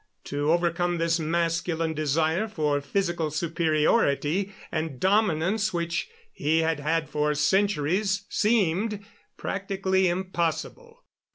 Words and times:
To 0.23 0.51
overcome 0.51 0.97
this 0.97 1.19
masculine 1.19 1.93
desire 1.93 2.47
for 2.47 2.81
physical 2.81 3.29
superiority 3.29 4.51
and 4.71 4.99
dominance 4.99 5.75
which 5.75 6.09
he 6.33 6.63
had 6.63 6.79
had 6.79 7.07
for 7.07 7.35
centuries 7.35 8.25
seemed 8.27 9.05
practically 9.37 10.07
impossible. 10.07 11.05